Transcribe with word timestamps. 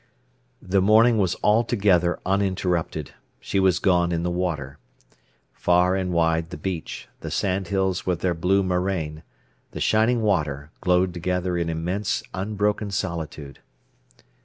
The 0.63 0.81
morning 0.81 1.19
was 1.19 1.35
altogether 1.43 2.19
uninterrupted: 2.25 3.11
she 3.39 3.59
was 3.59 3.77
gone 3.77 4.11
in 4.11 4.23
the 4.23 4.31
water. 4.31 4.79
Far 5.53 5.95
and 5.95 6.11
wide 6.11 6.49
the 6.49 6.57
beach, 6.57 7.07
the 7.19 7.29
sandhills 7.29 8.03
with 8.03 8.21
their 8.21 8.33
blue 8.33 8.63
marrain, 8.63 9.21
the 9.73 9.79
shining 9.79 10.23
water, 10.23 10.71
glowed 10.81 11.13
together 11.13 11.55
in 11.55 11.69
immense, 11.69 12.23
unbroken 12.33 12.89
solitude. 12.89 13.59